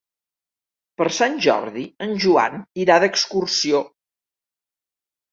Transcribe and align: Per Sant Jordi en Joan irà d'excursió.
Per 1.01 1.05
Sant 1.17 1.35
Jordi 1.45 1.83
en 2.05 2.15
Joan 2.23 2.55
irà 2.85 2.95
d'excursió. 3.03 3.83